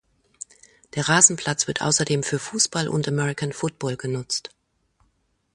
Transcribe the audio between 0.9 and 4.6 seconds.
Der Rasenplatz wird außerdem für Fußball und American Football genutzt.